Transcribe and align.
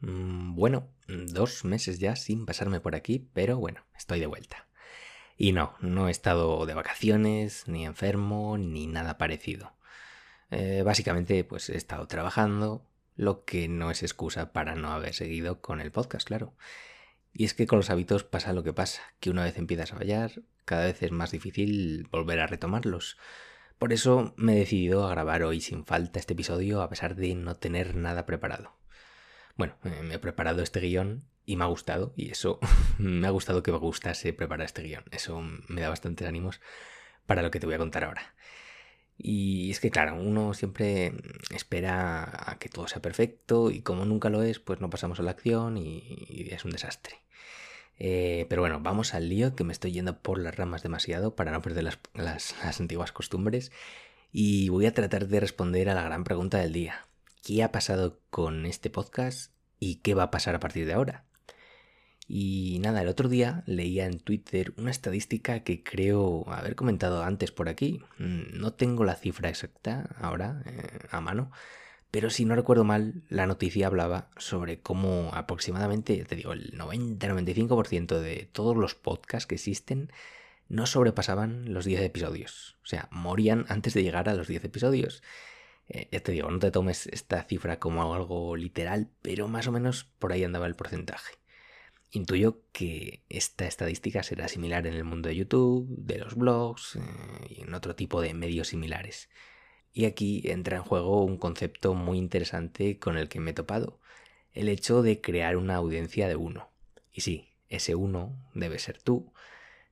Mm, 0.00 0.54
bueno, 0.54 0.88
dos 1.08 1.64
meses 1.64 1.98
ya 1.98 2.16
sin 2.16 2.46
pasarme 2.46 2.80
por 2.80 2.94
aquí, 2.94 3.28
pero 3.32 3.58
bueno, 3.58 3.84
estoy 3.96 4.20
de 4.20 4.26
vuelta. 4.26 4.68
Y 5.36 5.52
no, 5.52 5.74
no 5.80 6.08
he 6.08 6.10
estado 6.10 6.66
de 6.66 6.74
vacaciones, 6.74 7.68
ni 7.68 7.84
enfermo, 7.86 8.58
ni 8.58 8.86
nada 8.86 9.18
parecido. 9.18 9.74
Eh, 10.50 10.82
básicamente, 10.84 11.44
pues 11.44 11.70
he 11.70 11.76
estado 11.76 12.06
trabajando, 12.08 12.86
lo 13.16 13.44
que 13.44 13.68
no 13.68 13.90
es 13.90 14.02
excusa 14.02 14.52
para 14.52 14.74
no 14.76 14.92
haber 14.92 15.14
seguido 15.14 15.60
con 15.60 15.80
el 15.80 15.92
podcast, 15.92 16.26
claro. 16.26 16.54
Y 17.32 17.44
es 17.44 17.54
que 17.54 17.66
con 17.66 17.78
los 17.78 17.90
hábitos 17.90 18.24
pasa 18.24 18.52
lo 18.52 18.62
que 18.64 18.72
pasa, 18.72 19.02
que 19.20 19.30
una 19.30 19.44
vez 19.44 19.58
empiezas 19.58 19.92
a 19.92 19.96
fallar, 19.96 20.42
cada 20.64 20.84
vez 20.86 21.02
es 21.02 21.12
más 21.12 21.30
difícil 21.30 22.08
volver 22.10 22.40
a 22.40 22.46
retomarlos. 22.46 23.18
Por 23.78 23.92
eso 23.92 24.34
me 24.36 24.54
he 24.54 24.60
decidido 24.60 25.06
a 25.06 25.10
grabar 25.10 25.42
hoy 25.44 25.60
sin 25.60 25.84
falta 25.84 26.18
este 26.18 26.32
episodio 26.32 26.82
a 26.82 26.88
pesar 26.88 27.14
de 27.14 27.34
no 27.34 27.56
tener 27.56 27.94
nada 27.94 28.26
preparado. 28.26 28.78
Bueno, 29.58 29.74
eh, 29.84 30.02
me 30.04 30.14
he 30.14 30.18
preparado 30.20 30.62
este 30.62 30.80
guion 30.80 31.24
y 31.44 31.56
me 31.56 31.64
ha 31.64 31.66
gustado, 31.66 32.14
y 32.16 32.30
eso 32.30 32.60
me 32.98 33.26
ha 33.26 33.30
gustado 33.30 33.62
que 33.62 33.72
me 33.72 33.78
gustase 33.78 34.32
preparar 34.32 34.64
este 34.64 34.82
guion. 34.82 35.04
Eso 35.10 35.42
me 35.68 35.80
da 35.82 35.90
bastantes 35.90 36.26
ánimos 36.26 36.60
para 37.26 37.42
lo 37.42 37.50
que 37.50 37.60
te 37.60 37.66
voy 37.66 37.74
a 37.74 37.78
contar 37.78 38.04
ahora. 38.04 38.34
Y 39.18 39.70
es 39.72 39.80
que, 39.80 39.90
claro, 39.90 40.14
uno 40.14 40.54
siempre 40.54 41.12
espera 41.50 42.50
a 42.50 42.58
que 42.58 42.68
todo 42.68 42.86
sea 42.86 43.02
perfecto 43.02 43.72
y 43.72 43.82
como 43.82 44.04
nunca 44.04 44.30
lo 44.30 44.44
es, 44.44 44.60
pues 44.60 44.80
no 44.80 44.90
pasamos 44.90 45.18
a 45.18 45.24
la 45.24 45.32
acción 45.32 45.76
y, 45.76 46.48
es 46.50 46.64
un 46.64 46.70
desastre. 46.70 47.16
Eh, 47.98 48.46
pero 48.48 48.62
bueno, 48.62 48.78
vamos 48.80 49.12
al 49.14 49.28
lío, 49.28 49.56
que 49.56 49.64
me 49.64 49.72
estoy 49.72 49.90
yendo 49.90 50.20
por 50.22 50.38
las 50.38 50.56
ramas 50.56 50.84
demasiado 50.84 51.34
para 51.34 51.50
no 51.50 51.62
perder 51.62 51.82
las, 51.84 51.98
las 52.14 52.80
antiguas 52.80 53.10
costumbres. 53.10 53.72
Y 54.32 54.68
voy 54.68 54.86
a 54.86 54.94
tratar 54.94 55.26
de 55.26 55.40
responder 55.40 55.88
a 55.90 55.94
la 55.94 56.04
gran 56.04 56.22
pregunta 56.22 56.58
del 56.58 56.72
día. 56.72 57.08
¿Qué 57.42 57.62
ha 57.64 57.72
pasado 57.72 58.20
con 58.30 58.66
este 58.66 58.90
podcast 58.90 59.52
y 59.78 59.96
qué 59.96 60.14
va 60.14 60.24
a 60.24 60.30
pasar 60.30 60.54
a 60.54 60.60
partir 60.60 60.86
de 60.86 60.94
ahora? 60.94 61.24
Y 62.26 62.78
nada, 62.82 63.00
el 63.00 63.08
otro 63.08 63.30
día 63.30 63.62
leía 63.66 64.04
en 64.04 64.20
Twitter 64.20 64.74
una 64.76 64.90
estadística 64.90 65.60
que 65.60 65.82
creo 65.82 66.44
haber 66.50 66.74
comentado 66.74 67.22
antes 67.24 67.52
por 67.52 67.70
aquí. 67.70 68.02
Mm, 68.18 68.58
no 68.60 68.74
tengo 68.74 69.04
la 69.04 69.14
cifra 69.14 69.48
exacta 69.48 70.14
ahora 70.20 70.62
eh, 70.66 70.98
a 71.10 71.22
mano, 71.22 71.50
pero 72.10 72.28
si 72.28 72.44
no 72.44 72.54
recuerdo 72.54 72.84
mal, 72.84 73.22
la 73.30 73.46
noticia 73.46 73.86
hablaba 73.86 74.30
sobre 74.36 74.80
cómo 74.80 75.30
aproximadamente, 75.34 76.24
te 76.24 76.36
digo, 76.36 76.52
el 76.52 76.72
90-95% 76.78 78.20
de 78.20 78.48
todos 78.52 78.76
los 78.76 78.94
podcasts 78.94 79.46
que 79.46 79.54
existen 79.56 80.10
no 80.68 80.86
sobrepasaban 80.86 81.72
los 81.72 81.84
10 81.84 82.02
episodios. 82.02 82.76
O 82.82 82.86
sea, 82.86 83.08
morían 83.10 83.64
antes 83.68 83.94
de 83.94 84.02
llegar 84.02 84.28
a 84.28 84.34
los 84.34 84.48
10 84.48 84.64
episodios. 84.64 85.22
Eh, 85.88 86.08
ya 86.12 86.20
te 86.20 86.32
digo, 86.32 86.50
no 86.50 86.58
te 86.58 86.70
tomes 86.70 87.06
esta 87.06 87.42
cifra 87.44 87.78
como 87.78 88.14
algo 88.14 88.56
literal, 88.56 89.10
pero 89.22 89.48
más 89.48 89.66
o 89.66 89.72
menos 89.72 90.04
por 90.18 90.32
ahí 90.32 90.44
andaba 90.44 90.66
el 90.66 90.74
porcentaje. 90.76 91.34
Intuyo 92.10 92.62
que 92.72 93.24
esta 93.28 93.66
estadística 93.66 94.22
será 94.22 94.48
similar 94.48 94.86
en 94.86 94.94
el 94.94 95.04
mundo 95.04 95.28
de 95.28 95.36
YouTube, 95.36 95.86
de 95.90 96.18
los 96.18 96.34
blogs 96.34 96.96
eh, 96.96 97.00
y 97.50 97.62
en 97.62 97.74
otro 97.74 97.94
tipo 97.94 98.20
de 98.20 98.34
medios 98.34 98.68
similares. 98.68 99.28
Y 99.92 100.04
aquí 100.04 100.42
entra 100.44 100.76
en 100.76 100.84
juego 100.84 101.24
un 101.24 101.38
concepto 101.38 101.94
muy 101.94 102.18
interesante 102.18 102.98
con 102.98 103.18
el 103.18 103.28
que 103.28 103.40
me 103.40 103.50
he 103.50 103.54
topado, 103.54 104.00
el 104.52 104.68
hecho 104.68 105.02
de 105.02 105.20
crear 105.20 105.56
una 105.56 105.76
audiencia 105.76 106.28
de 106.28 106.36
uno. 106.36 106.70
Y 107.12 107.22
sí, 107.22 107.48
ese 107.68 107.94
uno 107.94 108.38
debe 108.54 108.78
ser 108.78 109.02
tú. 109.02 109.32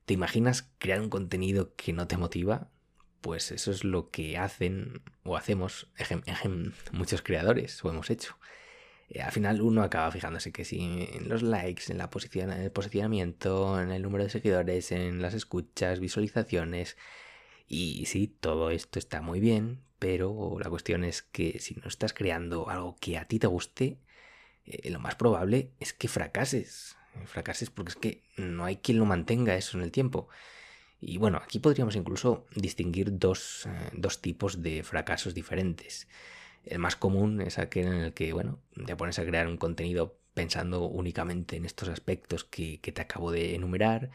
¿Te 0.05 0.13
imaginas 0.13 0.71
crear 0.77 1.01
un 1.01 1.09
contenido 1.09 1.75
que 1.75 1.93
no 1.93 2.07
te 2.07 2.17
motiva? 2.17 2.71
Pues 3.21 3.51
eso 3.51 3.71
es 3.71 3.83
lo 3.83 4.09
que 4.09 4.37
hacen 4.37 5.01
o 5.23 5.35
hacemos 5.37 5.87
muchos 6.91 7.21
creadores 7.21 7.83
o 7.83 7.89
hemos 7.89 8.09
hecho. 8.09 8.37
Eh, 9.09 9.21
al 9.21 9.31
final 9.31 9.61
uno 9.61 9.83
acaba 9.83 10.11
fijándose 10.11 10.51
que 10.51 10.65
si 10.65 11.07
en 11.13 11.29
los 11.29 11.41
likes, 11.41 11.91
en 11.91 11.97
la 11.97 12.09
posición, 12.09 12.51
en 12.51 12.61
el 12.61 12.71
posicionamiento, 12.71 13.81
en 13.81 13.91
el 13.91 14.01
número 14.01 14.23
de 14.23 14.29
seguidores, 14.29 14.91
en 14.91 15.21
las 15.21 15.33
escuchas, 15.33 15.99
visualizaciones. 15.99 16.97
Y 17.67 18.05
sí, 18.05 18.27
todo 18.27 18.69
esto 18.71 18.99
está 18.99 19.21
muy 19.21 19.39
bien, 19.39 19.81
pero 19.99 20.57
la 20.59 20.69
cuestión 20.69 21.03
es 21.03 21.21
que 21.21 21.59
si 21.59 21.75
no 21.75 21.87
estás 21.87 22.13
creando 22.13 22.69
algo 22.69 22.95
que 22.99 23.17
a 23.17 23.25
ti 23.25 23.39
te 23.39 23.47
guste, 23.47 23.99
eh, 24.65 24.89
lo 24.89 24.99
más 24.99 25.15
probable 25.15 25.71
es 25.79 25.93
que 25.93 26.07
fracases. 26.07 26.97
Fracases 27.25 27.69
porque 27.71 27.91
es 27.91 27.95
que 27.95 28.23
no 28.37 28.65
hay 28.65 28.77
quien 28.77 28.99
lo 28.99 29.05
mantenga 29.05 29.55
eso 29.55 29.77
en 29.77 29.83
el 29.83 29.91
tiempo. 29.91 30.29
Y 30.99 31.17
bueno, 31.17 31.39
aquí 31.43 31.59
podríamos 31.59 31.95
incluso 31.95 32.45
distinguir 32.55 33.17
dos, 33.17 33.67
eh, 33.67 33.89
dos 33.93 34.21
tipos 34.21 34.61
de 34.61 34.83
fracasos 34.83 35.33
diferentes. 35.33 36.07
El 36.65 36.79
más 36.79 36.95
común 36.95 37.41
es 37.41 37.59
aquel 37.59 37.87
en 37.87 37.93
el 37.93 38.13
que, 38.13 38.33
bueno, 38.33 38.59
te 38.85 38.95
pones 38.95 39.19
a 39.19 39.25
crear 39.25 39.47
un 39.47 39.57
contenido 39.57 40.17
pensando 40.33 40.85
únicamente 40.85 41.55
en 41.55 41.65
estos 41.65 41.89
aspectos 41.89 42.43
que, 42.43 42.79
te 42.79 43.01
acabo 43.01 43.31
de 43.31 43.55
enumerar. 43.55 44.11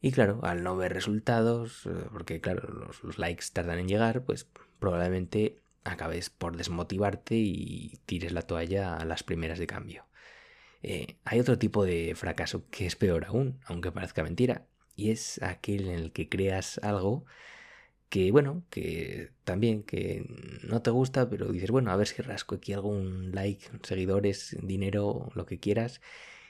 Y 0.00 0.12
claro, 0.12 0.40
al 0.42 0.62
no 0.62 0.76
ver 0.76 0.92
resultados, 0.92 1.86
eh, 1.86 1.90
porque 2.12 2.40
claro, 2.40 2.90
los, 3.02 3.18
likes 3.18 3.46
tardan 3.52 3.78
en 3.78 3.88
llegar, 3.88 4.24
pues 4.24 4.46
probablemente 4.78 5.56
acabes 5.84 6.30
por 6.30 6.56
desmotivarte 6.56 7.36
y 7.36 7.98
tires 8.06 8.32
la 8.32 8.42
toalla 8.42 8.96
a 8.96 9.04
las 9.04 9.22
primeras 9.22 9.58
de 9.58 9.66
cambio. 9.66 10.06
Eh, 10.82 11.16
hay 11.24 11.40
otro 11.40 11.58
tipo 11.58 11.84
de 11.84 12.14
fracaso 12.14 12.64
que 12.70 12.86
es 12.86 12.96
peor 12.96 13.24
aún, 13.24 13.60
aunque 13.66 13.92
parezca 13.92 14.22
mentira, 14.22 14.66
y 14.96 15.10
es 15.10 15.42
aquel 15.42 15.88
en 15.88 15.98
el 15.98 16.12
que 16.12 16.28
creas 16.28 16.78
algo 16.82 17.24
que 18.08 18.30
bueno, 18.30 18.64
que 18.70 19.32
también 19.44 19.82
que 19.82 20.24
no 20.62 20.82
te 20.82 20.90
gusta, 20.90 21.28
pero 21.28 21.48
dices, 21.52 21.70
bueno, 21.70 21.90
a 21.90 21.96
ver 21.96 22.06
si 22.06 22.22
rasco 22.22 22.56
aquí 22.56 22.72
algún 22.72 23.32
like, 23.34 23.66
seguidores, 23.82 24.56
dinero, 24.62 25.30
lo 25.34 25.46
que 25.46 25.58
quieras, 25.58 26.00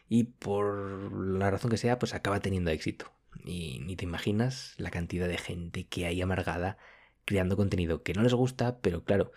y 0.09 0.25
por 0.25 1.12
la 1.12 1.50
razón 1.50 1.71
que 1.71 1.78
sea, 1.78 1.99
pues 1.99 2.15
acaba 2.15 2.41
teniendo 2.41 2.71
éxito. 2.71 3.12
Y 3.44 3.81
ni 3.81 3.97
te 3.97 4.05
imaginas 4.05 4.75
la 4.78 4.91
cantidad 4.91 5.28
de 5.28 5.38
gente 5.38 5.87
que 5.87 6.06
hay 6.06 6.21
amargada 6.22 6.78
creando 7.25 7.56
contenido 7.56 8.03
que 8.03 8.15
no 8.15 8.22
les 8.22 8.34
gusta, 8.34 8.81
pero 8.81 9.05
claro, 9.05 9.32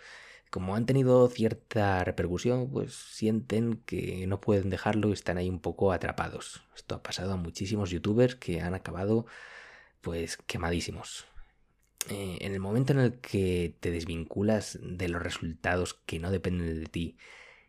como 0.50 0.76
han 0.76 0.86
tenido 0.86 1.28
cierta 1.28 2.04
repercusión, 2.04 2.70
pues 2.70 2.94
sienten 2.94 3.82
que 3.86 4.26
no 4.26 4.40
pueden 4.40 4.70
dejarlo 4.70 5.10
y 5.10 5.12
están 5.12 5.38
ahí 5.38 5.48
un 5.48 5.60
poco 5.60 5.92
atrapados. 5.92 6.62
Esto 6.74 6.94
ha 6.94 7.02
pasado 7.02 7.32
a 7.32 7.36
muchísimos 7.36 7.90
youtubers 7.90 8.34
que 8.36 8.60
han 8.60 8.74
acabado 8.74 9.26
pues 10.00 10.36
quemadísimos. 10.36 11.26
Eh, 12.08 12.38
en 12.40 12.52
el 12.52 12.60
momento 12.60 12.92
en 12.92 13.00
el 13.00 13.20
que 13.20 13.76
te 13.80 13.90
desvinculas 13.90 14.78
de 14.80 15.08
los 15.08 15.22
resultados 15.22 15.94
que 15.94 16.18
no 16.18 16.30
dependen 16.30 16.80
de 16.80 16.86
ti 16.86 17.18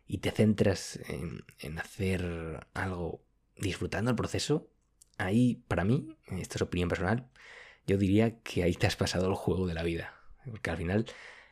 y 0.06 0.18
te 0.18 0.30
centras 0.30 0.98
en, 1.08 1.78
hacer 1.78 2.66
algo 2.72 3.22
disfrutando 3.56 4.10
el 4.10 4.16
proceso, 4.16 4.68
ahí 5.18 5.62
para 5.68 5.84
mí, 5.84 6.16
esta 6.28 6.56
es 6.56 6.62
opinión 6.62 6.88
personal, 6.88 7.28
yo 7.86 7.98
diría 7.98 8.40
que 8.40 8.62
ahí 8.62 8.74
te 8.74 8.86
has 8.86 8.96
pasado 8.96 9.28
el 9.28 9.34
juego 9.34 9.66
de 9.66 9.74
la 9.74 9.82
vida. 9.82 10.14
Porque 10.46 10.70
al 10.70 10.78
final 10.78 11.06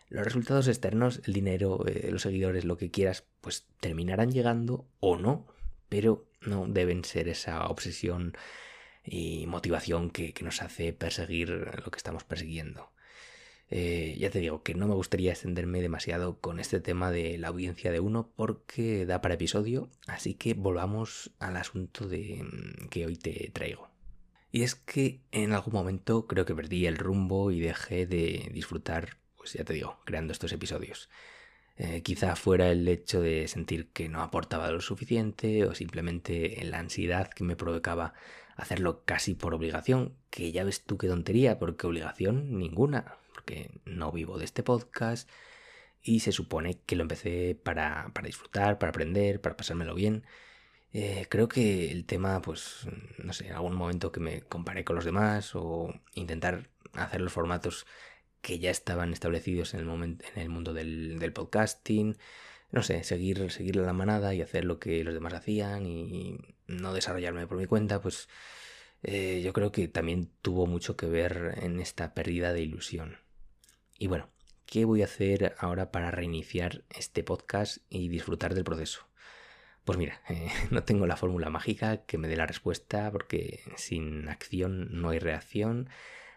los 0.08 0.24
resultados 0.24 0.68
externos, 0.68 1.20
el 1.26 1.34
dinero, 1.34 1.84
eh, 1.86 2.08
los 2.10 2.22
seguidores, 2.22 2.64
lo 2.64 2.76
que 2.76 2.90
quieras, 2.90 3.24
pues 3.40 3.66
terminarán 3.80 4.32
llegando 4.32 4.86
o 5.00 5.18
no, 5.18 5.46
pero 5.88 6.26
no 6.40 6.66
deben 6.66 7.04
ser 7.04 7.28
esa 7.28 7.66
obsesión 7.66 8.34
y 9.04 9.46
motivación 9.46 10.10
que, 10.10 10.34
nos 10.42 10.62
hace 10.62 10.92
perseguir 10.92 11.50
lo 11.50 11.90
que 11.90 11.96
estamos 11.96 12.24
persiguiendo. 12.24 12.90
Eh, 13.70 14.16
ya 14.18 14.30
te 14.30 14.38
digo 14.38 14.62
que 14.62 14.74
no 14.74 14.88
me 14.88 14.94
gustaría 14.94 15.32
extenderme 15.32 15.82
demasiado 15.82 16.40
con 16.40 16.58
este 16.58 16.80
tema 16.80 17.10
de 17.10 17.36
la 17.36 17.48
audiencia 17.48 17.92
de 17.92 18.00
uno 18.00 18.30
porque 18.34 19.04
da 19.04 19.20
para 19.20 19.34
episodio, 19.34 19.90
así 20.06 20.34
que 20.34 20.54
volvamos 20.54 21.32
al 21.38 21.56
asunto 21.56 22.08
de, 22.08 22.42
mm, 22.42 22.88
que 22.88 23.04
hoy 23.04 23.16
te 23.16 23.50
traigo. 23.52 23.90
Y 24.50 24.62
es 24.62 24.74
que 24.74 25.20
en 25.32 25.52
algún 25.52 25.74
momento 25.74 26.26
creo 26.26 26.46
que 26.46 26.54
perdí 26.54 26.86
el 26.86 26.96
rumbo 26.96 27.50
y 27.50 27.60
dejé 27.60 28.06
de 28.06 28.48
disfrutar, 28.52 29.18
pues 29.48 29.54
ya 29.58 29.64
te 29.64 29.72
digo, 29.72 29.98
creando 30.04 30.32
estos 30.32 30.52
episodios. 30.52 31.08
Eh, 31.76 32.02
quizá 32.02 32.36
fuera 32.36 32.70
el 32.70 32.86
hecho 32.86 33.22
de 33.22 33.48
sentir 33.48 33.88
que 33.92 34.10
no 34.10 34.20
aportaba 34.22 34.70
lo 34.70 34.82
suficiente 34.82 35.64
o 35.64 35.74
simplemente 35.74 36.62
la 36.64 36.80
ansiedad 36.80 37.30
que 37.30 37.44
me 37.44 37.56
provocaba 37.56 38.12
hacerlo 38.56 39.04
casi 39.06 39.34
por 39.34 39.54
obligación, 39.54 40.14
que 40.28 40.52
ya 40.52 40.64
ves 40.64 40.82
tú 40.82 40.98
qué 40.98 41.08
tontería, 41.08 41.58
porque 41.58 41.86
obligación 41.86 42.58
ninguna, 42.58 43.16
porque 43.32 43.70
no 43.86 44.12
vivo 44.12 44.38
de 44.38 44.44
este 44.44 44.62
podcast 44.62 45.30
y 46.02 46.20
se 46.20 46.32
supone 46.32 46.80
que 46.84 46.96
lo 46.96 47.02
empecé 47.02 47.54
para, 47.54 48.10
para 48.12 48.26
disfrutar, 48.26 48.78
para 48.78 48.90
aprender, 48.90 49.40
para 49.40 49.56
pasármelo 49.56 49.94
bien. 49.94 50.24
Eh, 50.92 51.26
creo 51.30 51.48
que 51.48 51.90
el 51.90 52.04
tema, 52.04 52.42
pues, 52.42 52.86
no 53.18 53.32
sé, 53.32 53.46
en 53.46 53.54
algún 53.54 53.76
momento 53.76 54.12
que 54.12 54.20
me 54.20 54.42
comparé 54.42 54.84
con 54.84 54.96
los 54.96 55.06
demás 55.06 55.54
o 55.54 55.94
intentar 56.14 56.68
hacer 56.92 57.20
los 57.22 57.32
formatos 57.32 57.86
que 58.40 58.58
ya 58.58 58.70
estaban 58.70 59.12
establecidos 59.12 59.74
en 59.74 59.80
el, 59.80 59.86
momento, 59.86 60.24
en 60.34 60.42
el 60.42 60.48
mundo 60.48 60.72
del, 60.72 61.18
del 61.18 61.32
podcasting, 61.32 62.16
no 62.70 62.82
sé, 62.82 63.02
seguir, 63.04 63.50
seguir 63.50 63.76
la 63.76 63.92
manada 63.92 64.34
y 64.34 64.42
hacer 64.42 64.64
lo 64.64 64.78
que 64.78 65.02
los 65.04 65.14
demás 65.14 65.34
hacían 65.34 65.86
y 65.86 66.38
no 66.66 66.92
desarrollarme 66.92 67.46
por 67.46 67.58
mi 67.58 67.66
cuenta, 67.66 68.00
pues 68.00 68.28
eh, 69.02 69.40
yo 69.44 69.52
creo 69.52 69.72
que 69.72 69.88
también 69.88 70.30
tuvo 70.42 70.66
mucho 70.66 70.96
que 70.96 71.06
ver 71.06 71.54
en 71.62 71.80
esta 71.80 72.14
pérdida 72.14 72.52
de 72.52 72.62
ilusión. 72.62 73.18
Y 73.98 74.06
bueno, 74.08 74.30
¿qué 74.66 74.84
voy 74.84 75.02
a 75.02 75.06
hacer 75.06 75.54
ahora 75.58 75.90
para 75.90 76.10
reiniciar 76.10 76.84
este 76.90 77.22
podcast 77.22 77.78
y 77.88 78.08
disfrutar 78.08 78.54
del 78.54 78.64
proceso? 78.64 79.08
Pues 79.84 79.98
mira, 79.98 80.20
eh, 80.28 80.50
no 80.70 80.84
tengo 80.84 81.06
la 81.06 81.16
fórmula 81.16 81.50
mágica 81.50 82.04
que 82.04 82.18
me 82.18 82.28
dé 82.28 82.36
la 82.36 82.46
respuesta 82.46 83.10
porque 83.10 83.60
sin 83.76 84.28
acción 84.28 84.88
no 85.00 85.10
hay 85.10 85.18
reacción. 85.18 85.88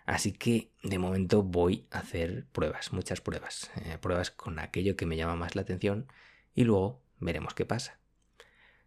Así 0.06 0.32
que 0.32 0.72
de 0.84 0.98
momento 0.98 1.44
voy 1.44 1.88
a 1.92 2.00
hacer 2.00 2.46
pruebas, 2.52 2.94
muchas 2.94 3.22
pruebas. 3.22 3.72
Eh, 3.86 3.98
pruebas 4.00 4.32
con 4.32 4.60
aquello 4.60 4.96
que 4.96 5.06
me 5.06 5.18
llama 5.18 5.36
más 5.36 5.56
la 5.56 5.62
atención 5.62 6.08
y 6.54 6.64
luego 6.64 7.02
veremos 7.20 7.54
qué 7.54 7.66
pasa. 7.66 8.00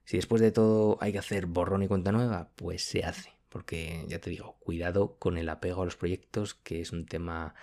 Si 0.05 0.17
después 0.19 0.43
de 0.43 0.53
todo 0.53 0.99
hay 1.01 1.13
que 1.13 1.19
hacer 1.19 1.47
borrón 1.47 1.83
y 1.83 1.89
cuenta 1.89 2.13
nueva, 2.13 2.51
pues 2.57 2.85
se 2.85 3.05
hace. 3.05 3.33
Porque 3.49 4.05
ya 4.09 4.21
te 4.21 4.31
digo, 4.31 4.57
cuidado 4.59 5.17
con 5.19 5.39
el 5.39 5.49
apego 5.49 5.83
a 5.83 5.85
los 5.85 5.97
proyectos, 5.97 6.55
que 6.55 6.81
es 6.81 6.93
un 6.93 7.07
tema 7.07 7.55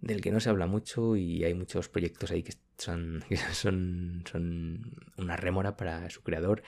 del 0.00 0.20
que 0.20 0.30
no 0.30 0.40
se 0.40 0.48
habla 0.48 0.66
mucho 0.66 1.16
y 1.16 1.44
hay 1.44 1.54
muchos 1.54 1.88
proyectos 1.88 2.30
ahí 2.30 2.42
que 2.42 2.54
son, 2.78 3.24
una 5.16 5.36
rémora 5.36 5.76
para 5.76 6.08
su 6.10 6.22
creador 6.22 6.62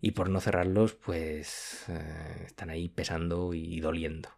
y 0.00 0.12
por 0.12 0.30
no 0.30 0.40
cerrarlos 0.40 0.94
pues 0.94 1.84
eh, 1.88 2.44
están 2.46 2.70
ahí 2.70 2.88
pesando 2.88 3.54
y 3.54 3.80
doliendo. 3.80 4.30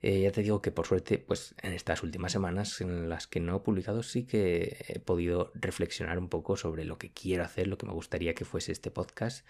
Eh, 0.00 0.20
ya 0.20 0.30
te 0.30 0.42
digo 0.42 0.62
que 0.62 0.70
por 0.70 0.86
suerte, 0.86 1.18
pues 1.18 1.54
en 1.62 1.72
estas 1.72 2.02
últimas 2.02 2.30
semanas 2.32 2.80
en 2.80 3.08
las 3.08 3.26
que 3.26 3.40
no 3.40 3.56
he 3.56 3.60
publicado, 3.60 4.02
sí 4.02 4.24
que 4.26 4.84
he 4.88 5.00
podido 5.00 5.50
reflexionar 5.54 6.18
un 6.18 6.28
poco 6.28 6.56
sobre 6.56 6.84
lo 6.84 6.98
que 6.98 7.12
quiero 7.12 7.44
hacer, 7.44 7.66
lo 7.66 7.78
que 7.78 7.86
me 7.86 7.92
gustaría 7.92 8.34
que 8.34 8.44
fuese 8.44 8.70
este 8.72 8.90
podcast, 8.92 9.46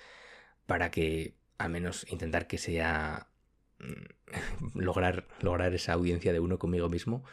para 0.67 0.91
que 0.91 1.37
al 1.59 1.71
menos 1.71 2.07
intentar 2.11 2.47
que 2.47 2.59
sea 2.59 3.29
mm, 3.79 4.75
lograr, 4.79 5.29
lograr 5.43 5.75
esa 5.75 5.93
audiencia 5.93 6.33
de 6.33 6.41
uno 6.41 6.59
conmigo 6.59 6.89
mismo 6.89 7.25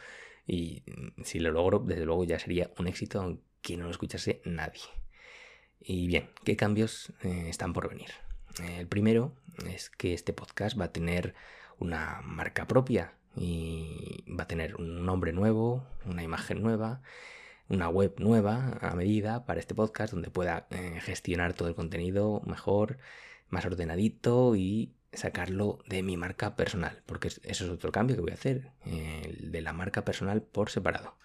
y 0.46 0.82
mm, 0.86 1.22
si 1.24 1.38
lo 1.40 1.52
logro, 1.52 1.78
desde 1.80 2.04
luego 2.04 2.24
ya 2.24 2.38
sería 2.38 2.70
un 2.78 2.86
éxito 2.86 3.20
aunque 3.20 3.76
no 3.76 3.84
lo 3.84 3.90
escuchase 3.90 4.42
nadie. 4.44 4.82
Y 5.80 6.06
bien, 6.06 6.30
¿qué 6.44 6.56
cambios 6.56 7.12
eh, 7.22 7.46
están 7.48 7.72
por 7.72 7.88
venir? 7.88 8.10
el 8.78 8.86
primero 8.88 9.34
es 9.68 9.90
que 9.90 10.14
este 10.14 10.32
podcast 10.32 10.80
va 10.80 10.86
a 10.86 10.92
tener 10.92 11.34
una 11.78 12.20
marca 12.24 12.66
propia 12.66 13.14
y 13.36 14.24
va 14.28 14.44
a 14.44 14.48
tener 14.48 14.76
un 14.76 15.04
nombre 15.04 15.32
nuevo, 15.32 15.86
una 16.04 16.22
imagen 16.22 16.62
nueva, 16.62 17.02
una 17.68 17.88
web 17.88 18.14
nueva 18.18 18.78
a 18.80 18.94
medida 18.94 19.44
para 19.44 19.60
este 19.60 19.74
podcast 19.74 20.12
donde 20.12 20.30
pueda 20.30 20.66
eh, 20.70 21.00
gestionar 21.02 21.52
todo 21.54 21.68
el 21.68 21.74
contenido 21.74 22.42
mejor, 22.46 22.98
más 23.48 23.64
ordenadito 23.66 24.56
y 24.56 24.92
sacarlo 25.12 25.78
de 25.86 26.02
mi 26.02 26.16
marca 26.16 26.56
personal, 26.56 27.02
porque 27.06 27.28
eso 27.28 27.40
es 27.42 27.62
otro 27.62 27.92
cambio 27.92 28.16
que 28.16 28.22
voy 28.22 28.30
a 28.32 28.34
hacer, 28.34 28.70
el 28.84 29.50
de 29.50 29.60
la 29.60 29.72
marca 29.72 30.04
personal 30.04 30.42
por 30.42 30.70
separado. 30.70 31.16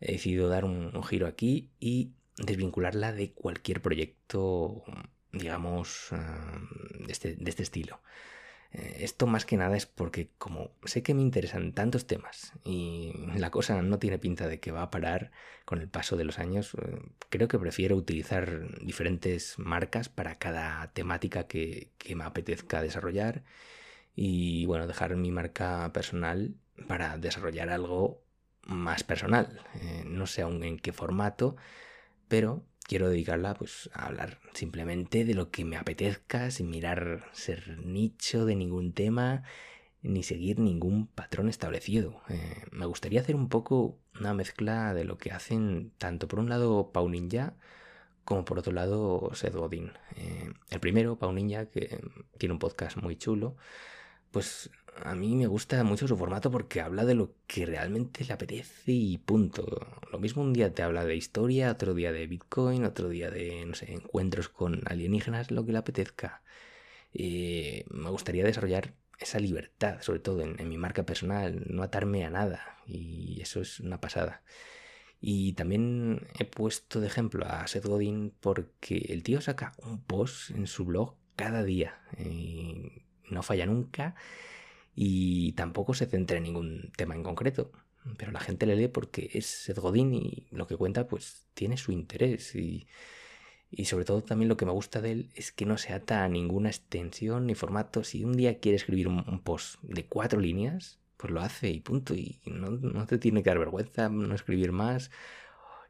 He 0.00 0.12
decidido 0.12 0.48
dar 0.48 0.64
un, 0.64 1.02
giro 1.02 1.26
aquí 1.26 1.70
y 1.80 2.12
desvincularla 2.36 3.12
de 3.12 3.32
cualquier 3.32 3.80
proyecto, 3.80 4.84
digamos, 5.32 6.08
de 6.10 7.12
este, 7.12 7.36
de 7.36 7.50
este 7.50 7.62
estilo. 7.62 8.00
Eh, 8.74 9.04
esto 9.04 9.26
más 9.26 9.46
que 9.46 9.56
nada 9.56 9.76
es 9.76 9.86
porque 9.86 10.30
como 10.36 10.72
sé 10.84 11.02
que 11.02 11.14
me 11.14 11.22
interesan 11.22 11.72
tantos 11.72 12.06
temas 12.06 12.52
y 12.64 13.12
la 13.36 13.50
cosa 13.50 13.80
no 13.82 13.98
tiene 14.00 14.18
pinta 14.18 14.48
de 14.48 14.58
que 14.58 14.72
va 14.72 14.82
a 14.82 14.90
parar 14.90 15.30
con 15.64 15.80
el 15.80 15.88
paso 15.88 16.16
de 16.16 16.24
los 16.24 16.40
años, 16.40 16.74
eh, 16.74 17.00
creo 17.30 17.46
que 17.46 17.58
prefiero 17.58 17.94
utilizar 17.96 18.68
diferentes 18.84 19.58
marcas 19.58 20.08
para 20.08 20.38
cada 20.38 20.92
temática 20.92 21.46
que, 21.46 21.92
me 22.16 22.24
apetezca 22.24 22.82
desarrollar 22.82 23.44
y 24.16 24.66
bueno, 24.66 24.86
dejar 24.86 25.16
mi 25.16 25.30
marca 25.30 25.92
personal 25.92 26.54
para 26.88 27.16
desarrollar 27.18 27.70
algo 27.70 28.22
más 28.66 29.04
personal. 29.04 29.60
Eh, 29.80 30.04
no 30.06 30.26
sé 30.26 30.42
aún 30.42 30.64
en 30.64 30.78
qué 30.78 30.92
formato, 30.92 31.56
pero 32.28 32.64
quiero 32.84 33.08
dedicarla 33.08 33.54
pues 33.54 33.90
a 33.92 34.06
hablar 34.06 34.38
simplemente 34.52 35.24
de 35.24 35.34
lo 35.34 35.50
que 35.50 35.64
me 35.64 35.76
apetezca 35.76 36.50
sin 36.50 36.70
mirar 36.70 37.24
ser 37.32 37.78
nicho 37.84 38.44
de 38.46 38.54
ningún 38.54 38.92
tema 38.92 39.42
ni 40.02 40.22
seguir 40.22 40.58
ningún 40.58 41.06
patrón 41.06 41.48
establecido. 41.48 42.20
Eh, 42.28 42.64
me 42.70 42.86
gustaría 42.86 43.20
hacer 43.20 43.36
un 43.36 43.48
poco 43.48 43.98
una 44.20 44.34
mezcla 44.34 44.92
de 44.92 45.04
lo 45.04 45.16
que 45.16 45.32
hacen 45.32 45.92
tanto 45.96 46.28
por 46.28 46.38
un 46.38 46.50
lado 46.50 46.92
Pau 46.92 47.08
Ninja 47.08 47.54
como 48.24 48.44
por 48.44 48.58
otro 48.58 48.72
lado 48.72 49.30
Seth 49.34 49.54
Godin. 49.54 49.92
Eh, 50.16 50.52
el 50.70 50.80
primero, 50.80 51.18
Pau 51.18 51.32
Ninja, 51.32 51.66
que 51.66 52.00
tiene 52.38 52.52
un 52.52 52.58
podcast 52.58 52.96
muy 52.98 53.16
chulo, 53.16 53.56
pues 54.30 54.70
a 55.02 55.14
mí 55.14 55.34
me 55.34 55.46
gusta 55.46 55.82
mucho 55.84 56.06
su 56.06 56.16
formato 56.16 56.50
porque 56.50 56.80
habla 56.80 57.04
de 57.04 57.14
lo 57.14 57.34
que 57.46 57.66
realmente 57.66 58.24
le 58.24 58.32
apetece 58.32 58.92
y 58.92 59.18
punto. 59.18 59.86
Lo 60.10 60.18
mismo 60.18 60.42
un 60.42 60.52
día 60.52 60.72
te 60.72 60.82
habla 60.82 61.04
de 61.04 61.16
historia, 61.16 61.72
otro 61.72 61.94
día 61.94 62.12
de 62.12 62.26
Bitcoin, 62.26 62.84
otro 62.84 63.08
día 63.08 63.30
de, 63.30 63.64
no 63.66 63.74
sé, 63.74 63.92
encuentros 63.92 64.48
con 64.48 64.82
alienígenas, 64.86 65.50
lo 65.50 65.64
que 65.66 65.72
le 65.72 65.78
apetezca. 65.78 66.42
Eh, 67.12 67.84
me 67.90 68.10
gustaría 68.10 68.44
desarrollar 68.44 68.94
esa 69.18 69.38
libertad, 69.40 70.00
sobre 70.00 70.20
todo 70.20 70.42
en, 70.42 70.60
en, 70.60 70.68
mi 70.68 70.78
marca 70.78 71.04
personal, 71.06 71.64
no 71.68 71.82
atarme 71.82 72.24
a 72.24 72.30
nada. 72.30 72.78
Y 72.86 73.40
eso 73.40 73.60
es 73.60 73.80
una 73.80 74.00
pasada. 74.00 74.42
Y 75.20 75.54
también 75.54 76.28
he 76.38 76.44
puesto 76.44 77.00
de 77.00 77.06
ejemplo 77.06 77.46
a 77.46 77.66
Seth 77.66 77.86
Godin 77.86 78.34
porque 78.40 79.06
el 79.08 79.22
tío 79.22 79.40
saca 79.40 79.72
un 79.78 80.02
post 80.02 80.50
en 80.50 80.66
su 80.66 80.84
blog 80.84 81.16
cada 81.36 81.64
día. 81.64 82.00
Y 82.18 83.04
no 83.30 83.42
falla 83.42 83.66
nunca 83.66 84.14
y 84.94 85.52
tampoco 85.52 85.94
se 85.94 86.06
centra 86.06 86.36
en 86.36 86.44
ningún 86.44 86.92
tema 86.96 87.14
en 87.14 87.22
concreto. 87.22 87.72
Pero 88.18 88.32
la 88.32 88.40
gente 88.40 88.66
le 88.66 88.76
lee 88.76 88.88
porque 88.88 89.30
es 89.32 89.46
Seth 89.46 89.78
Godin 89.78 90.14
y 90.14 90.46
lo 90.50 90.66
que 90.66 90.76
cuenta 90.76 91.06
pues 91.06 91.46
tiene 91.54 91.76
su 91.76 91.90
interés 91.90 92.54
y, 92.54 92.86
y 93.70 93.86
sobre 93.86 94.04
todo 94.04 94.22
también 94.22 94.48
lo 94.48 94.56
que 94.56 94.66
me 94.66 94.72
gusta 94.72 95.00
de 95.00 95.12
él 95.12 95.30
es 95.34 95.52
que 95.52 95.64
no 95.64 95.78
se 95.78 95.92
ata 95.94 96.24
a 96.24 96.28
ninguna 96.28 96.68
extensión 96.68 97.46
ni 97.46 97.54
formato. 97.54 98.04
Si 98.04 98.24
un 98.24 98.34
día 98.34 98.58
quiere 98.58 98.76
escribir 98.76 99.08
un, 99.08 99.40
post 99.42 99.80
de 99.82 100.06
cuatro 100.06 100.38
líneas, 100.38 101.00
pues 101.16 101.32
lo 101.32 101.40
hace 101.40 101.70
y 101.70 101.80
punto. 101.80 102.14
Y 102.14 102.40
no, 102.46 102.70
no 102.70 103.06
te 103.06 103.18
tiene 103.18 103.42
que 103.42 103.50
dar 103.50 103.58
vergüenza 103.58 104.08
no 104.10 104.34
escribir 104.34 104.72
más 104.72 105.10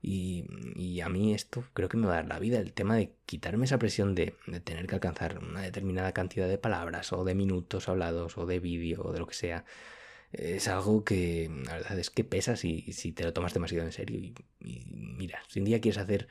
y, 0.06 1.00
a 1.00 1.08
mí 1.08 1.34
esto 1.34 1.64
creo 1.72 1.88
que 1.88 1.96
me 1.96 2.06
va 2.06 2.12
a 2.14 2.16
dar 2.16 2.26
la 2.26 2.38
vida, 2.38 2.58
el 2.58 2.72
tema 2.72 2.96
de 2.96 3.12
quitarme 3.24 3.64
esa 3.64 3.78
presión 3.78 4.14
de, 4.14 4.34
tener 4.62 4.86
que 4.86 4.94
alcanzar 4.94 5.38
una 5.38 5.62
determinada 5.62 6.12
cantidad 6.12 6.46
de 6.48 6.58
palabras 6.58 7.12
o 7.12 7.24
de 7.24 7.34
minutos 7.34 7.88
hablados 7.88 8.36
o 8.36 8.46
de 8.46 8.60
vídeo 8.60 9.02
o 9.02 9.12
de 9.12 9.18
lo 9.18 9.26
que 9.26 9.34
sea. 9.34 9.64
Es 10.32 10.68
algo 10.68 11.04
que 11.04 11.50
la 11.64 11.74
verdad 11.74 11.98
es 11.98 12.10
que 12.10 12.24
pesa 12.24 12.56
si, 12.56 12.92
si 12.92 13.12
te 13.12 13.24
lo 13.24 13.32
tomas 13.32 13.54
demasiado 13.54 13.86
en 13.86 13.92
serio. 13.92 14.18
Y, 14.18 14.34
mira, 14.90 15.42
si 15.48 15.60
un 15.60 15.64
día 15.64 15.80
quieres 15.80 15.98
hacer 15.98 16.28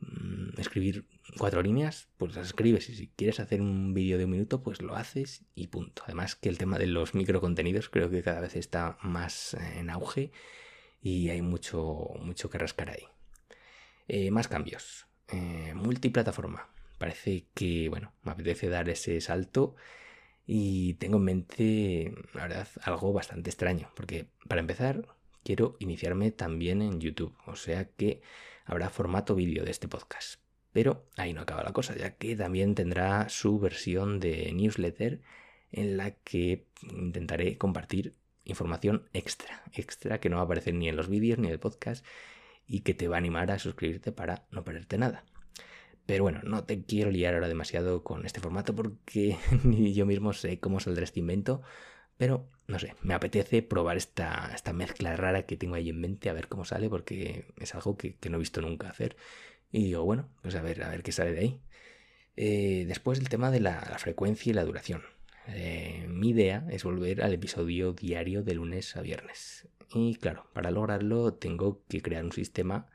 mm, 0.00 0.58
escribir 0.58 1.04
cuatro 1.38 1.62
líneas, 1.62 2.08
pues 2.16 2.34
las 2.34 2.46
escribes. 2.46 2.88
Y 2.88 2.96
si 2.96 3.08
quieres 3.08 3.38
hacer 3.40 3.60
un 3.60 3.94
vídeo 3.94 4.18
de 4.18 4.24
un 4.24 4.30
minuto, 4.30 4.62
pues 4.62 4.82
lo 4.82 4.96
haces 4.96 5.42
y 5.54 5.68
punto. 5.68 6.02
Además 6.06 6.36
que 6.36 6.48
el 6.48 6.58
tema 6.58 6.78
de 6.78 6.86
los 6.86 7.14
microcontenidos 7.14 7.90
creo 7.90 8.10
que 8.10 8.22
cada 8.22 8.40
vez 8.40 8.56
está 8.56 8.98
más 9.02 9.54
en 9.76 9.90
auge 9.90 10.32
y 11.04 11.28
hay 11.28 11.42
mucho, 11.42 12.08
mucho 12.22 12.48
que 12.48 12.58
rascar 12.58 12.88
ahí. 12.88 13.04
Eh, 14.08 14.30
más 14.30 14.48
cambios. 14.48 15.06
Eh, 15.28 15.74
multiplataforma. 15.74 16.68
Parece 16.98 17.44
que, 17.54 17.90
bueno, 17.90 18.12
me 18.22 18.32
apetece 18.32 18.70
dar 18.70 18.88
ese 18.88 19.20
salto 19.20 19.76
y 20.46 20.94
tengo 20.94 21.18
en 21.18 21.24
mente, 21.24 22.14
la 22.32 22.44
verdad, 22.44 22.68
algo 22.82 23.12
bastante 23.12 23.50
extraño, 23.50 23.90
porque 23.94 24.28
para 24.48 24.62
empezar, 24.62 25.06
quiero 25.44 25.76
iniciarme 25.78 26.30
también 26.30 26.80
en 26.80 27.00
YouTube, 27.00 27.36
o 27.46 27.56
sea 27.56 27.84
que 27.90 28.22
habrá 28.64 28.88
formato 28.88 29.34
vídeo 29.34 29.64
de 29.64 29.72
este 29.72 29.88
podcast. 29.88 30.40
Pero 30.72 31.04
ahí 31.16 31.34
no 31.34 31.42
acaba 31.42 31.62
la 31.62 31.72
cosa, 31.74 31.94
ya 31.96 32.16
que 32.16 32.34
también 32.34 32.74
tendrá 32.74 33.28
su 33.28 33.58
versión 33.60 34.20
de 34.20 34.52
newsletter 34.52 35.20
en 35.70 35.98
la 35.98 36.12
que 36.12 36.66
intentaré 36.82 37.58
compartir 37.58 38.14
información 38.44 39.08
extra, 39.12 39.62
extra 39.72 40.20
que 40.20 40.28
no 40.28 40.36
va 40.36 40.42
a 40.42 40.44
aparecer 40.44 40.74
ni 40.74 40.88
en 40.88 40.96
los 40.96 41.08
vídeos 41.08 41.38
ni 41.38 41.48
en 41.48 41.52
el 41.52 41.60
podcast 41.60 42.04
y 42.66 42.80
que 42.80 42.94
te 42.94 43.08
va 43.08 43.16
a 43.16 43.18
animar 43.18 43.50
a 43.50 43.58
suscribirte 43.58 44.12
para 44.12 44.46
no 44.50 44.64
perderte 44.64 44.98
nada. 44.98 45.24
Pero 46.06 46.24
bueno, 46.24 46.40
no 46.44 46.64
te 46.64 46.84
quiero 46.84 47.10
liar 47.10 47.34
ahora 47.34 47.48
demasiado 47.48 48.04
con 48.04 48.26
este 48.26 48.40
formato 48.40 48.74
porque 48.74 49.38
ni 49.64 49.94
yo 49.94 50.06
mismo 50.06 50.32
sé 50.32 50.60
cómo 50.60 50.80
saldrá 50.80 51.04
este 51.04 51.20
invento, 51.20 51.62
pero 52.16 52.48
no 52.66 52.78
sé, 52.78 52.94
me 53.02 53.14
apetece 53.14 53.62
probar 53.62 53.96
esta, 53.96 54.52
esta 54.54 54.72
mezcla 54.72 55.16
rara 55.16 55.46
que 55.46 55.56
tengo 55.56 55.74
ahí 55.74 55.90
en 55.90 56.00
mente, 56.00 56.30
a 56.30 56.32
ver 56.34 56.48
cómo 56.48 56.64
sale, 56.64 56.88
porque 56.88 57.46
es 57.58 57.74
algo 57.74 57.96
que, 57.96 58.16
no 58.30 58.36
he 58.36 58.38
visto 58.38 58.60
nunca 58.60 58.88
hacer. 58.88 59.16
Y 59.72 59.84
digo, 59.84 60.04
bueno, 60.04 60.28
pues 60.42 60.54
a 60.54 60.62
ver, 60.62 60.82
a 60.84 60.88
ver 60.88 61.02
qué 61.02 61.12
sale 61.12 61.32
de 61.32 61.40
ahí. 61.40 61.60
Eh, 62.36 62.84
después 62.86 63.18
el 63.18 63.28
tema 63.28 63.50
de 63.50 63.60
la 63.60 63.80
frecuencia 63.98 64.50
y 64.50 64.54
la 64.54 64.64
duración. 64.64 65.02
Eh, 65.48 66.06
mi 66.08 66.30
idea 66.30 66.66
es 66.70 66.84
volver 66.84 67.22
al 67.22 67.32
episodio 67.32 67.92
diario 67.92 68.42
de 68.42 68.54
lunes 68.54 68.96
a 68.96 69.02
viernes. 69.02 69.68
Y 69.92 70.16
claro, 70.16 70.46
para 70.52 70.70
lograrlo 70.70 71.34
tengo 71.34 71.82
que 71.88 72.02
crear 72.02 72.24
un 72.24 72.32
sistema 72.32 72.86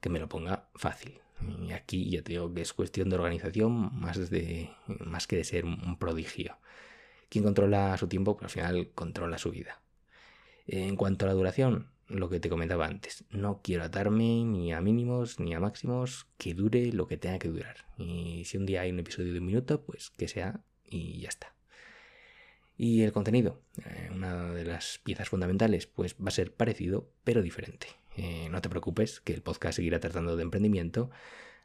que 0.00 0.08
me 0.08 0.18
lo 0.18 0.28
ponga 0.28 0.68
fácil. 0.74 1.20
Y 1.66 1.72
aquí 1.72 2.10
ya 2.10 2.22
te 2.22 2.32
digo 2.32 2.52
que 2.52 2.62
es 2.62 2.72
cuestión 2.72 3.08
de 3.08 3.16
organización 3.16 3.98
más, 3.98 4.30
de, 4.30 4.70
más 5.04 5.26
que 5.26 5.36
de 5.36 5.44
ser 5.44 5.64
un 5.64 5.98
prodigio. 5.98 6.58
Quien 7.28 7.44
controla 7.44 7.96
su 7.96 8.08
tiempo, 8.08 8.36
pues 8.36 8.44
al 8.44 8.50
final 8.50 8.90
controla 8.94 9.38
su 9.38 9.50
vida. 9.50 9.80
En 10.66 10.96
cuanto 10.96 11.24
a 11.24 11.28
la 11.28 11.34
duración, 11.34 11.90
lo 12.08 12.28
que 12.28 12.40
te 12.40 12.48
comentaba 12.48 12.86
antes. 12.86 13.24
No 13.30 13.60
quiero 13.62 13.84
atarme 13.84 14.44
ni 14.44 14.72
a 14.72 14.80
mínimos 14.80 15.40
ni 15.40 15.54
a 15.54 15.60
máximos, 15.60 16.26
que 16.36 16.54
dure 16.54 16.92
lo 16.92 17.06
que 17.06 17.16
tenga 17.16 17.38
que 17.38 17.48
durar. 17.48 17.86
Y 17.96 18.44
si 18.44 18.58
un 18.58 18.66
día 18.66 18.82
hay 18.82 18.90
un 18.90 18.98
episodio 18.98 19.32
de 19.32 19.38
un 19.38 19.46
minuto, 19.46 19.82
pues 19.82 20.10
que 20.10 20.28
sea 20.28 20.60
y 20.84 21.20
ya 21.20 21.28
está. 21.28 21.54
Y 22.82 23.02
el 23.02 23.12
contenido, 23.12 23.60
eh, 23.84 24.10
una 24.12 24.50
de 24.50 24.64
las 24.64 24.98
piezas 25.04 25.28
fundamentales, 25.28 25.86
pues 25.86 26.16
va 26.16 26.26
a 26.26 26.32
ser 26.32 26.52
parecido, 26.52 27.08
pero 27.22 27.40
diferente. 27.40 27.86
Eh, 28.16 28.48
no 28.50 28.60
te 28.60 28.68
preocupes, 28.68 29.20
que 29.20 29.32
el 29.32 29.40
podcast 29.40 29.76
seguirá 29.76 30.00
tratando 30.00 30.34
de 30.34 30.42
emprendimiento, 30.42 31.08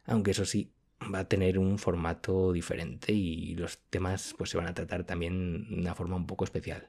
aunque 0.04 0.30
eso 0.30 0.44
sí, 0.44 0.70
va 1.12 1.18
a 1.18 1.28
tener 1.28 1.58
un 1.58 1.80
formato 1.80 2.52
diferente 2.52 3.14
y 3.14 3.56
los 3.56 3.78
temas 3.90 4.36
pues 4.38 4.50
se 4.50 4.58
van 4.58 4.68
a 4.68 4.74
tratar 4.74 5.02
también 5.02 5.68
de 5.68 5.80
una 5.80 5.96
forma 5.96 6.14
un 6.14 6.28
poco 6.28 6.44
especial. 6.44 6.88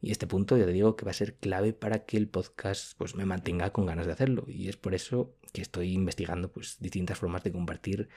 Y 0.00 0.12
este 0.12 0.28
punto 0.28 0.56
ya 0.56 0.64
te 0.64 0.70
digo 0.72 0.94
que 0.94 1.04
va 1.04 1.10
a 1.10 1.14
ser 1.14 1.34
clave 1.34 1.72
para 1.72 2.04
que 2.04 2.18
el 2.18 2.28
podcast 2.28 2.96
pues 2.96 3.16
me 3.16 3.24
mantenga 3.26 3.72
con 3.72 3.84
ganas 3.84 4.06
de 4.06 4.12
hacerlo. 4.12 4.44
Y 4.46 4.68
es 4.68 4.76
por 4.76 4.94
eso 4.94 5.34
que 5.52 5.62
estoy 5.62 5.92
investigando 5.92 6.52
pues 6.52 6.76
distintas 6.78 7.18
formas 7.18 7.42
de 7.42 7.50
compartir 7.50 8.10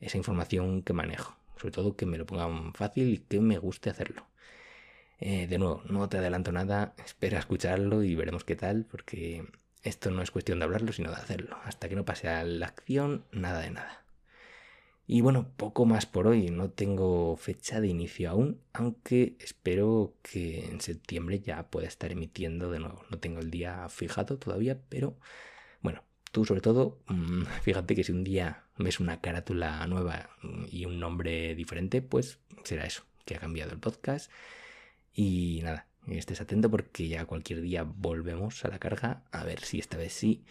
esa 0.00 0.16
información 0.16 0.82
que 0.82 0.94
manejo. 0.94 1.36
Sobre 1.58 1.72
todo 1.72 1.94
que 1.94 2.06
me 2.06 2.16
lo 2.16 2.24
pongan 2.24 2.72
fácil 2.72 3.12
y 3.12 3.18
que 3.18 3.38
me 3.40 3.58
guste 3.58 3.90
hacerlo. 3.90 4.26
Eh, 5.20 5.46
de 5.46 5.58
nuevo, 5.58 5.82
no 5.88 6.08
te 6.08 6.18
adelanto 6.18 6.52
nada, 6.52 6.94
espera 7.04 7.38
escucharlo 7.38 8.02
y 8.02 8.14
veremos 8.14 8.44
qué 8.44 8.56
tal, 8.56 8.84
porque 8.84 9.46
esto 9.82 10.10
no 10.10 10.22
es 10.22 10.30
cuestión 10.30 10.58
de 10.58 10.64
hablarlo, 10.64 10.92
sino 10.92 11.10
de 11.10 11.16
hacerlo. 11.16 11.56
Hasta 11.64 11.88
que 11.88 11.96
no 11.96 12.04
pase 12.04 12.28
a 12.28 12.44
la 12.44 12.66
acción, 12.66 13.24
nada 13.32 13.60
de 13.60 13.70
nada. 13.70 14.04
Y 15.06 15.20
bueno, 15.20 15.50
poco 15.56 15.84
más 15.84 16.06
por 16.06 16.26
hoy. 16.26 16.50
No 16.50 16.70
tengo 16.70 17.36
fecha 17.36 17.80
de 17.80 17.88
inicio 17.88 18.30
aún, 18.30 18.60
aunque 18.72 19.36
espero 19.40 20.14
que 20.22 20.66
en 20.66 20.80
septiembre 20.80 21.40
ya 21.40 21.68
pueda 21.70 21.86
estar 21.86 22.10
emitiendo 22.12 22.70
de 22.70 22.78
nuevo. 22.80 23.04
No 23.10 23.18
tengo 23.18 23.40
el 23.40 23.50
día 23.50 23.88
fijado 23.90 24.38
todavía, 24.38 24.80
pero 24.88 25.18
bueno, 25.82 26.02
tú 26.32 26.44
sobre 26.44 26.62
todo, 26.62 26.98
mm, 27.08 27.42
fíjate 27.62 27.94
que 27.94 28.04
si 28.04 28.12
un 28.12 28.24
día 28.24 28.64
ves 28.78 29.00
una 29.00 29.20
carátula 29.20 29.86
nueva 29.86 30.30
y 30.70 30.86
un 30.86 30.98
nombre 30.98 31.54
diferente, 31.54 32.00
pues 32.02 32.38
será 32.64 32.86
eso, 32.86 33.04
que 33.26 33.36
ha 33.36 33.40
cambiado 33.40 33.72
el 33.72 33.78
podcast. 33.78 34.30
Y 35.14 35.60
nada, 35.62 35.86
estés 36.08 36.40
atento 36.40 36.70
porque 36.70 37.08
ya 37.08 37.24
cualquier 37.24 37.60
día 37.60 37.84
volvemos 37.84 38.64
a 38.64 38.68
la 38.68 38.78
carga, 38.78 39.22
a 39.30 39.44
ver 39.44 39.60
si 39.60 39.78
esta 39.78 39.96
vez 39.96 40.12
sí. 40.12 40.44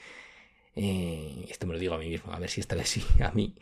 Eh, 0.75 1.45
esto 1.49 1.67
me 1.67 1.73
lo 1.73 1.79
digo 1.79 1.93
a 1.93 1.99
mí 1.99 2.09
mismo, 2.09 2.33
a 2.33 2.39
ver 2.39 2.49
si 2.49 2.61
esta 2.61 2.75
vez 2.75 2.89
sí, 2.89 3.03
a 3.21 3.31
mí 3.31 3.55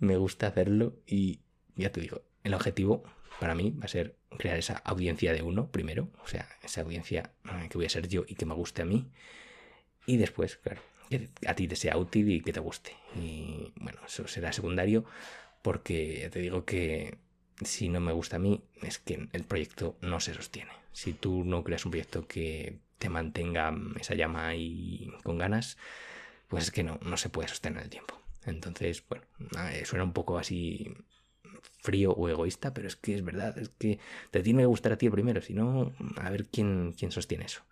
me 0.00 0.16
gusta 0.16 0.48
hacerlo 0.48 0.96
y 1.06 1.40
ya 1.76 1.90
te 1.90 2.00
digo, 2.00 2.22
el 2.44 2.54
objetivo 2.54 3.04
para 3.40 3.54
mí 3.54 3.70
va 3.70 3.84
a 3.84 3.88
ser 3.88 4.16
crear 4.36 4.58
esa 4.58 4.76
audiencia 4.78 5.32
de 5.32 5.42
uno 5.42 5.70
primero, 5.70 6.10
o 6.22 6.28
sea, 6.28 6.48
esa 6.62 6.82
audiencia 6.82 7.32
eh, 7.44 7.68
que 7.68 7.78
voy 7.78 7.86
a 7.86 7.90
ser 7.90 8.08
yo 8.08 8.24
y 8.26 8.34
que 8.34 8.46
me 8.46 8.54
guste 8.54 8.82
a 8.82 8.84
mí. 8.84 9.06
Y 10.06 10.16
después, 10.16 10.56
claro, 10.56 10.80
que 11.08 11.28
a 11.46 11.54
ti 11.54 11.68
te 11.68 11.76
sea 11.76 11.96
útil 11.96 12.30
y 12.30 12.40
que 12.40 12.52
te 12.52 12.60
guste. 12.60 12.92
Y 13.16 13.72
bueno, 13.76 14.00
eso 14.06 14.26
será 14.26 14.52
secundario 14.52 15.04
porque 15.62 16.20
ya 16.22 16.30
te 16.30 16.40
digo 16.40 16.64
que 16.64 17.18
si 17.62 17.88
no 17.88 18.00
me 18.00 18.12
gusta 18.12 18.36
a 18.36 18.38
mí 18.38 18.62
es 18.82 18.98
que 18.98 19.28
el 19.32 19.44
proyecto 19.44 19.96
no 20.00 20.20
se 20.20 20.34
sostiene. 20.34 20.72
Si 20.92 21.12
tú 21.12 21.44
no 21.44 21.64
creas 21.64 21.84
un 21.84 21.90
proyecto 21.92 22.26
que 22.26 22.78
te 22.98 23.08
mantenga 23.08 23.74
esa 24.00 24.14
llama 24.14 24.54
y 24.54 25.10
con 25.22 25.38
ganas, 25.38 25.76
pues 26.48 26.64
es 26.64 26.70
que 26.70 26.82
no, 26.82 26.98
no 27.02 27.16
se 27.16 27.28
puede 27.28 27.48
sostener 27.48 27.82
el 27.84 27.90
tiempo. 27.90 28.20
Entonces, 28.46 29.04
bueno, 29.08 29.24
suena 29.84 30.04
un 30.04 30.12
poco 30.12 30.38
así 30.38 30.94
frío 31.80 32.12
o 32.12 32.28
egoísta, 32.28 32.74
pero 32.74 32.88
es 32.88 32.96
que 32.96 33.14
es 33.14 33.24
verdad, 33.24 33.56
es 33.58 33.70
que 33.70 33.98
te 34.30 34.42
tiene 34.42 34.62
que 34.62 34.66
gustar 34.66 34.92
a 34.92 34.98
ti 34.98 35.10
primero, 35.10 35.40
si 35.42 35.54
no, 35.54 35.92
a 36.16 36.30
ver 36.30 36.46
quién, 36.46 36.94
quién 36.98 37.12
sostiene 37.12 37.44
eso. 37.44 37.62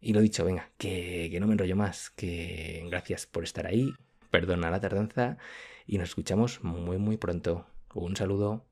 Y 0.00 0.12
lo 0.14 0.20
dicho, 0.20 0.44
venga, 0.44 0.70
que, 0.78 1.28
que 1.30 1.40
no 1.40 1.46
me 1.46 1.52
enrollo 1.52 1.76
más, 1.76 2.10
que 2.10 2.86
gracias 2.90 3.26
por 3.26 3.44
estar 3.44 3.66
ahí, 3.66 3.92
perdona 4.30 4.70
la 4.70 4.80
tardanza 4.80 5.38
y 5.86 5.98
nos 5.98 6.10
escuchamos 6.10 6.62
muy 6.62 6.98
muy 6.98 7.16
pronto. 7.16 7.66
Un 7.94 8.16
saludo. 8.16 8.64